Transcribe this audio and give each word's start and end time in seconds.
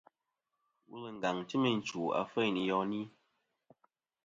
Wul 0.89 1.05
ngaŋ 1.17 1.37
ti 1.47 1.55
meyn 1.61 1.79
chwò 1.87 2.03
afeyn 2.21 2.55
i 2.61 2.63
yoni. 2.69 3.01